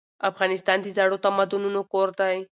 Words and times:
افغانستان 0.29 0.77
د 0.81 0.87
زړو 0.97 1.17
تمدنونو 1.25 1.79
کور 1.91 2.09
دی. 2.19 2.37